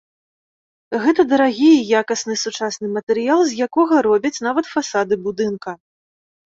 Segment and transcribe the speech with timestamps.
[1.03, 5.71] Гэта дарагі і якасны сучасны матэрыял, з якога робяць нават фасады будынка.